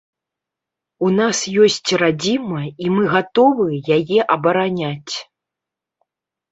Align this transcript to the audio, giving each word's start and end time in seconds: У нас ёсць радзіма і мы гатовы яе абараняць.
У 1.07 1.09
нас 1.19 1.41
ёсць 1.67 1.91
радзіма 2.03 2.63
і 2.87 2.91
мы 2.97 3.03
гатовы 3.15 3.69
яе 4.01 4.19
абараняць. 4.39 5.15